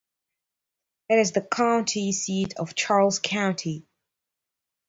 It 1.09 1.19
is 1.19 1.33
the 1.33 1.43
county 1.43 2.11
seat 2.11 2.55
of 2.57 2.73
Charles 2.73 3.19
County. 3.19 3.85